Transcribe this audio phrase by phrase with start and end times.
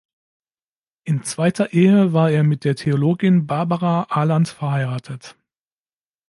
[1.03, 5.35] In zweiter Ehe war er mit der Theologin Barbara Aland verheiratet.